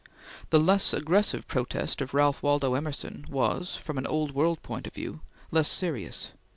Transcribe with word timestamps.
The 0.49 0.59
less 0.59 0.95
aggressive 0.95 1.47
protest 1.47 2.01
of 2.01 2.15
Ralph 2.15 2.41
Waldo 2.41 2.73
Emerson, 2.73 3.23
was, 3.29 3.75
from 3.75 3.99
an 3.99 4.07
old 4.07 4.31
world 4.33 4.63
point 4.63 4.87
of 4.87 4.95
view, 4.95 5.19
less 5.51 5.67
serious. 5.69 6.31